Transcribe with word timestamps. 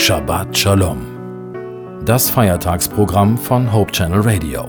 Shabbat 0.00 0.56
Shalom. 0.56 1.00
Das 2.06 2.30
Feiertagsprogramm 2.30 3.36
von 3.36 3.72
Hope 3.72 3.90
Channel 3.90 4.20
Radio. 4.20 4.68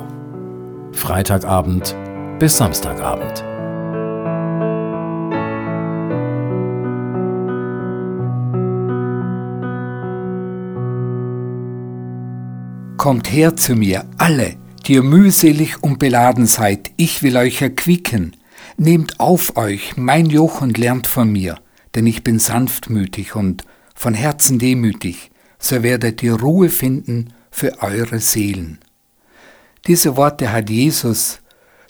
Freitagabend 0.92 1.96
bis 2.40 2.58
Samstagabend. 2.58 3.46
Kommt 12.98 13.32
her 13.32 13.56
zu 13.56 13.76
mir, 13.76 14.06
alle, 14.18 14.56
die 14.88 14.94
ihr 14.94 15.04
mühselig 15.04 15.84
und 15.84 16.00
beladen 16.00 16.48
seid, 16.48 16.90
ich 16.98 17.22
will 17.22 17.38
euch 17.38 17.62
erquicken. 17.62 18.36
Nehmt 18.78 19.20
auf 19.20 19.56
euch 19.58 19.96
mein 19.96 20.26
Joch 20.26 20.62
und 20.62 20.80
lernt 20.80 21.06
von 21.06 21.32
mir, 21.32 21.60
denn 21.94 22.08
ich 22.08 22.24
bin 22.24 22.40
sanftmütig 22.40 23.36
und 23.36 23.64
von 24.00 24.14
Herzen 24.14 24.60
demütig, 24.60 25.30
so 25.60 25.84
werdet 25.84 26.24
ihr 26.24 26.36
Ruhe 26.36 26.70
finden 26.70 27.34
für 27.52 27.84
eure 27.84 28.22
Seelen. 28.22 28.80
Diese 29.88 30.16
Worte 30.16 30.54
hat 30.54 30.70
Jesus 30.70 31.42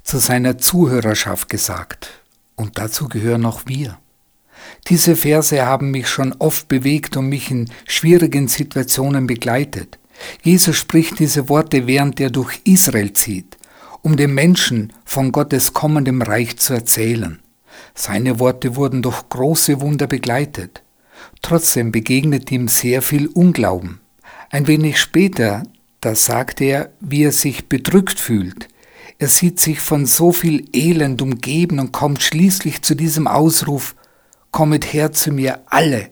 zu 0.02 0.18
seiner 0.18 0.58
Zuhörerschaft 0.58 1.50
gesagt, 1.50 2.10
und 2.56 2.80
dazu 2.80 3.08
gehören 3.08 3.46
auch 3.46 3.68
wir. 3.68 4.00
Diese 4.88 5.16
Verse 5.16 5.64
haben 5.64 5.92
mich 5.92 6.10
schon 6.10 6.34
oft 6.40 6.68
bewegt 6.68 7.16
und 7.16 7.30
mich 7.30 7.52
in 7.52 7.70
schwierigen 7.86 8.48
Situationen 8.48 9.28
begleitet. 9.28 10.00
Jesus 10.42 10.78
spricht 10.78 11.20
diese 11.20 11.48
Worte, 11.48 11.86
während 11.86 12.20
er 12.20 12.32
durch 12.32 12.60
Israel 12.64 13.14
zieht, 13.14 13.56
um 14.02 14.18
den 14.18 14.34
Menschen 14.34 14.94
von 15.06 15.32
Gottes 15.32 15.74
kommendem 15.74 16.24
Reich 16.24 16.58
zu 16.58 16.74
erzählen. 16.74 17.38
Seine 17.94 18.40
Worte 18.40 18.76
wurden 18.76 19.04
durch 19.04 19.30
große 19.30 19.80
Wunder 19.80 20.08
begleitet. 20.08 20.82
Trotzdem 21.42 21.92
begegnet 21.92 22.52
ihm 22.52 22.68
sehr 22.68 23.02
viel 23.02 23.28
Unglauben. 23.28 24.00
Ein 24.50 24.68
wenig 24.68 25.00
später, 25.00 25.64
da 26.02 26.16
sagt 26.16 26.62
er, 26.62 26.92
wie 27.00 27.24
er 27.24 27.32
sich 27.32 27.68
bedrückt 27.68 28.20
fühlt. 28.20 28.68
Er 29.18 29.28
sieht 29.28 29.60
sich 29.60 29.80
von 29.80 30.06
so 30.06 30.32
viel 30.32 30.66
Elend 30.74 31.22
umgeben 31.22 31.80
und 31.80 31.92
kommt 31.92 32.22
schließlich 32.22 32.82
zu 32.82 32.96
diesem 32.96 33.28
Ausruf, 33.28 33.96
Kommet 34.52 34.94
her 34.94 35.12
zu 35.12 35.32
mir 35.32 35.62
alle, 35.68 36.10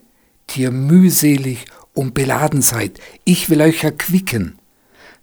die 0.50 0.62
ihr 0.62 0.72
mühselig 0.72 1.66
und 1.94 2.14
beladen 2.14 2.62
seid, 2.62 3.00
ich 3.26 3.50
will 3.50 3.62
euch 3.62 3.84
erquicken. 3.84 4.60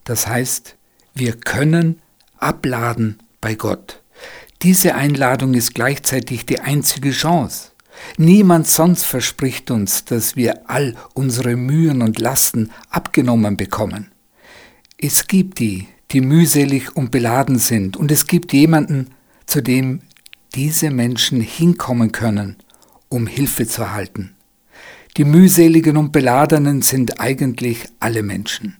Das 0.03 0.27
heißt, 0.27 0.77
wir 1.15 1.35
können 1.37 2.03
abladen 2.39 3.19
bei 3.41 3.55
Gott. 3.55 4.03
Diese 4.63 4.95
Einladung 4.95 5.55
ist 5.55 5.75
gleichzeitig 5.75 6.47
die 6.47 6.61
einzige 6.61 7.13
Chance. 7.13 7.71
Niemand 8.17 8.67
sonst 8.67 9.05
verspricht 9.05 9.71
uns, 9.71 10.05
dass 10.05 10.37
wir 10.37 10.69
all 10.71 10.95
unsere 11.15 11.57
Mühen 11.57 12.03
und 12.03 12.19
Lasten 12.19 12.71
abgenommen 12.91 13.57
bekommen. 13.57 14.13
Es 14.99 15.27
gibt 15.27 15.59
die, 15.59 15.89
die 16.11 16.21
mühselig 16.21 16.97
und 16.97 17.11
beladen 17.11 17.59
sind, 17.59 17.97
und 17.97 18.13
es 18.13 18.27
gibt 18.27 18.53
jemanden, 18.53 19.09
zu 19.47 19.63
dem 19.63 20.01
diese 20.55 20.91
Menschen 20.91 21.41
hinkommen 21.41 22.13
können, 22.13 22.57
um 23.09 23.27
Hilfe 23.27 23.67
zu 23.67 23.83
erhalten. 23.83 24.35
Die 25.17 25.25
mühseligen 25.25 25.97
und 25.97 26.13
beladenen 26.13 26.83
sind 26.83 27.21
eigentlich 27.21 27.85
alle 28.01 28.23
Menschen, 28.23 28.77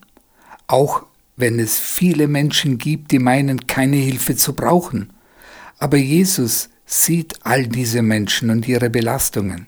auch 0.67 1.05
wenn 1.37 1.59
es 1.59 1.79
viele 1.79 2.29
Menschen 2.29 2.79
gibt, 2.79 3.11
die 3.11 3.19
meinen, 3.19 3.67
keine 3.67 3.97
Hilfe 3.97 4.37
zu 4.37 4.55
brauchen. 4.55 5.13
Aber 5.79 5.97
Jesus 5.97 6.71
sieht 6.87 7.35
all 7.45 7.67
diese 7.67 8.03
Menschen 8.03 8.51
und 8.51 8.69
ihre 8.69 8.91
Belastungen. 8.91 9.67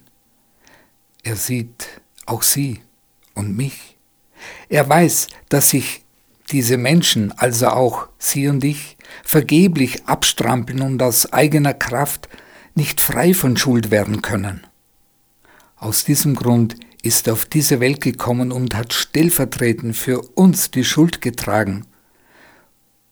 Er 1.23 1.35
sieht 1.35 1.87
auch 2.25 2.43
sie 2.43 2.81
und 3.33 3.55
mich. 3.55 3.97
Er 4.69 4.87
weiß, 4.87 5.27
dass 5.49 5.69
sich 5.69 6.03
diese 6.51 6.77
Menschen, 6.77 7.31
also 7.33 7.67
auch 7.67 8.07
sie 8.19 8.47
und 8.47 8.63
ich, 8.63 8.97
vergeblich 9.23 10.05
abstrampeln 10.05 10.81
und 10.81 11.01
aus 11.01 11.33
eigener 11.33 11.73
Kraft 11.73 12.29
nicht 12.75 13.01
frei 13.01 13.33
von 13.33 13.57
Schuld 13.57 13.91
werden 13.91 14.21
können. 14.21 14.65
Aus 15.75 16.05
diesem 16.05 16.35
Grund 16.35 16.75
ist 17.03 17.27
er 17.27 17.33
auf 17.33 17.45
diese 17.45 17.79
Welt 17.79 18.01
gekommen 18.01 18.51
und 18.51 18.75
hat 18.75 18.93
stellvertretend 18.93 19.95
für 19.95 20.21
uns 20.35 20.71
die 20.71 20.83
Schuld 20.83 21.21
getragen 21.21 21.85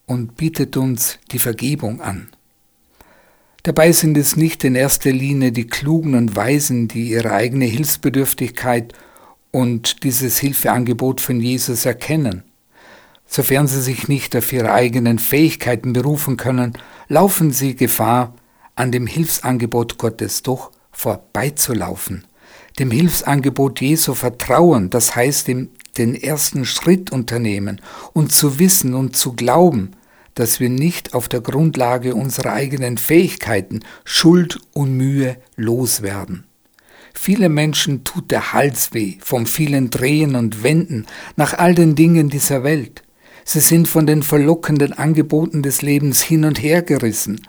und 0.06 0.36
bietet 0.36 0.76
uns 0.76 1.18
die 1.32 1.38
Vergebung 1.38 2.00
an. 2.00 2.28
Dabei 3.66 3.90
sind 3.90 4.16
es 4.16 4.36
nicht 4.36 4.62
in 4.62 4.76
erster 4.76 5.10
Linie 5.10 5.50
die 5.50 5.66
Klugen 5.66 6.14
und 6.14 6.36
Weisen, 6.36 6.86
die 6.86 7.10
ihre 7.10 7.32
eigene 7.32 7.64
Hilfsbedürftigkeit 7.64 8.92
und 9.50 10.04
dieses 10.04 10.38
Hilfeangebot 10.38 11.20
von 11.20 11.40
Jesus 11.40 11.84
erkennen. 11.84 12.44
Sofern 13.26 13.66
sie 13.66 13.82
sich 13.82 14.06
nicht 14.06 14.36
auf 14.36 14.52
ihre 14.52 14.72
eigenen 14.72 15.18
Fähigkeiten 15.18 15.94
berufen 15.94 16.36
können, 16.36 16.74
laufen 17.08 17.50
sie 17.50 17.74
Gefahr, 17.74 18.36
an 18.76 18.92
dem 18.92 19.08
Hilfsangebot 19.08 19.98
Gottes 19.98 20.44
doch 20.44 20.70
vorbeizulaufen. 20.92 22.24
Dem 22.78 22.92
Hilfsangebot 22.92 23.80
Jesu 23.80 24.14
vertrauen, 24.14 24.90
das 24.90 25.16
heißt 25.16 25.48
den 25.48 26.14
ersten 26.14 26.66
Schritt 26.66 27.10
unternehmen 27.10 27.80
und 28.12 28.30
zu 28.30 28.60
wissen 28.60 28.94
und 28.94 29.16
zu 29.16 29.32
glauben, 29.32 29.96
dass 30.36 30.60
wir 30.60 30.68
nicht 30.68 31.14
auf 31.14 31.28
der 31.28 31.40
Grundlage 31.40 32.14
unserer 32.14 32.52
eigenen 32.52 32.98
Fähigkeiten 32.98 33.80
Schuld 34.04 34.60
und 34.72 34.96
Mühe 34.96 35.36
loswerden. 35.56 36.44
Viele 37.14 37.48
Menschen 37.48 38.04
tut 38.04 38.30
der 38.30 38.52
Hals 38.52 38.92
weh 38.92 39.16
vom 39.20 39.46
vielen 39.46 39.90
Drehen 39.90 40.36
und 40.36 40.62
Wenden 40.62 41.06
nach 41.34 41.54
all 41.54 41.74
den 41.74 41.96
Dingen 41.96 42.28
dieser 42.28 42.62
Welt. 42.62 43.02
Sie 43.44 43.60
sind 43.60 43.88
von 43.88 44.06
den 44.06 44.22
verlockenden 44.22 44.92
Angeboten 44.92 45.62
des 45.62 45.80
Lebens 45.80 46.20
hin 46.20 46.44
und 46.44 46.62
her 46.62 46.82
gerissen. 46.82 47.40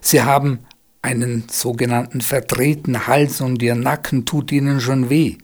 Sie 0.00 0.22
haben 0.22 0.58
einen 1.00 1.44
sogenannten 1.50 2.20
verdrehten 2.20 3.06
Hals 3.06 3.40
und 3.40 3.62
ihr 3.62 3.74
Nacken 3.74 4.26
tut 4.26 4.52
ihnen 4.52 4.80
schon 4.80 5.08
weh. 5.08 5.38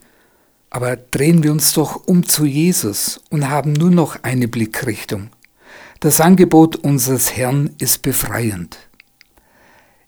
Aber 0.69 0.97
drehen 0.97 1.43
wir 1.43 1.50
uns 1.50 1.72
doch 1.72 2.06
um 2.06 2.27
zu 2.27 2.44
Jesus 2.44 3.21
und 3.31 3.49
haben 3.49 3.72
nur 3.72 3.91
noch 3.91 4.22
eine 4.22 4.49
Blickrichtung. 4.49 5.31
Das 6.03 6.19
Angebot 6.19 6.77
unseres 6.77 7.37
Herrn 7.37 7.75
ist 7.77 8.00
befreiend. 8.00 8.78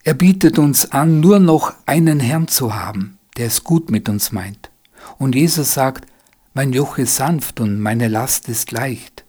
Er 0.05 0.15
bietet 0.15 0.59
uns 0.59 0.91
an, 0.91 1.21
nur 1.21 1.39
noch 1.39 1.75
einen 1.85 2.19
Herrn 2.19 2.49
zu 2.49 2.75
haben, 2.75 3.19
der 3.37 3.49
es 3.49 3.63
gut 3.63 3.91
mit 3.91 4.09
uns 4.09 4.33
meint. 4.33 4.71
Und 5.19 5.35
Jesus 5.35 5.75
sagt, 5.75 6.07
mein 6.55 6.73
Joch 6.73 6.97
ist 6.97 7.17
sanft 7.17 7.61
und 7.61 7.79
meine 7.79 8.09
Last 8.09 8.49
ist 8.49 8.73
leicht. 8.73 9.27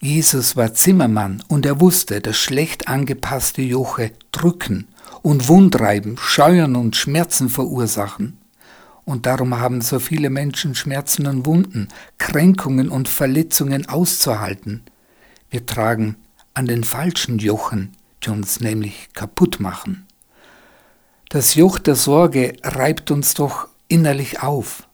Jesus 0.00 0.56
war 0.56 0.72
Zimmermann 0.72 1.42
und 1.48 1.66
er 1.66 1.82
wusste, 1.82 2.22
dass 2.22 2.38
schlecht 2.38 2.88
angepasste 2.88 3.60
Joche 3.60 4.12
drücken 4.32 4.88
und 5.20 5.48
wundreiben, 5.48 6.16
scheuern 6.16 6.76
und 6.76 6.96
Schmerzen 6.96 7.50
verursachen. 7.50 8.38
Und 9.04 9.26
darum 9.26 9.60
haben 9.60 9.82
so 9.82 9.98
viele 9.98 10.30
Menschen 10.30 10.74
Schmerzen 10.74 11.26
und 11.26 11.44
Wunden, 11.44 11.88
Kränkungen 12.16 12.88
und 12.88 13.06
Verletzungen 13.06 13.86
auszuhalten, 13.86 14.82
wir 15.54 15.66
tragen 15.66 16.16
an 16.52 16.66
den 16.66 16.82
falschen 16.82 17.38
Jochen, 17.38 17.92
die 18.24 18.30
uns 18.30 18.58
nämlich 18.58 19.10
kaputt 19.12 19.60
machen. 19.60 20.04
Das 21.28 21.54
Joch 21.54 21.78
der 21.78 21.94
Sorge 21.94 22.54
reibt 22.64 23.12
uns 23.12 23.34
doch 23.34 23.68
innerlich 23.86 24.42
auf. 24.42 24.88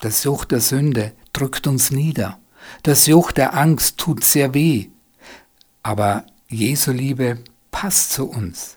Das 0.00 0.24
Joch 0.24 0.46
der 0.46 0.58
Sünde 0.58 1.12
drückt 1.32 1.68
uns 1.68 1.92
nieder. 1.92 2.40
Das 2.82 3.06
Joch 3.06 3.30
der 3.30 3.54
Angst 3.54 3.98
tut 3.98 4.24
sehr 4.24 4.52
weh. 4.52 4.88
Aber 5.84 6.26
Jesu 6.48 6.90
Liebe 6.90 7.38
passt 7.70 8.10
zu 8.10 8.28
uns. 8.28 8.76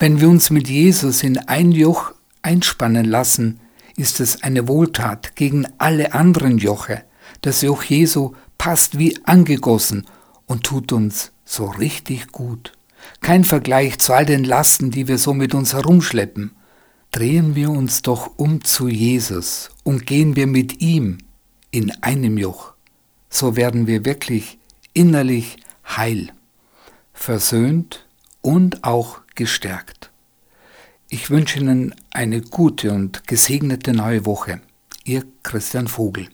Wenn 0.00 0.20
wir 0.20 0.28
uns 0.28 0.50
mit 0.50 0.68
Jesus 0.68 1.22
in 1.22 1.38
ein 1.38 1.70
Joch 1.70 2.12
einspannen 2.42 3.04
lassen, 3.04 3.60
ist 3.96 4.18
es 4.18 4.42
eine 4.42 4.66
Wohltat 4.66 5.36
gegen 5.36 5.64
alle 5.78 6.12
anderen 6.12 6.58
Joche. 6.58 7.04
Das 7.42 7.62
Joch 7.62 7.84
Jesu 7.84 8.32
passt 8.58 8.98
wie 8.98 9.16
angegossen 9.26 10.04
und 10.46 10.64
tut 10.64 10.92
uns 10.92 11.32
so 11.44 11.66
richtig 11.66 12.32
gut. 12.32 12.72
Kein 13.20 13.44
Vergleich 13.44 13.98
zu 13.98 14.12
all 14.12 14.26
den 14.26 14.44
Lasten, 14.44 14.90
die 14.90 15.08
wir 15.08 15.18
so 15.18 15.34
mit 15.34 15.54
uns 15.54 15.74
herumschleppen. 15.74 16.52
Drehen 17.10 17.54
wir 17.54 17.70
uns 17.70 18.02
doch 18.02 18.32
um 18.36 18.64
zu 18.64 18.88
Jesus 18.88 19.70
und 19.84 20.06
gehen 20.06 20.36
wir 20.36 20.46
mit 20.46 20.80
ihm 20.80 21.18
in 21.70 21.90
einem 22.02 22.38
Joch. 22.38 22.74
So 23.30 23.56
werden 23.56 23.86
wir 23.86 24.04
wirklich 24.04 24.58
innerlich 24.92 25.56
heil, 25.86 26.32
versöhnt 27.12 28.06
und 28.40 28.84
auch 28.84 29.20
gestärkt. 29.34 30.10
Ich 31.08 31.30
wünsche 31.30 31.60
Ihnen 31.60 31.94
eine 32.10 32.40
gute 32.40 32.92
und 32.92 33.26
gesegnete 33.26 33.92
neue 33.92 34.26
Woche. 34.26 34.60
Ihr 35.04 35.24
Christian 35.42 35.86
Vogel. 35.86 36.28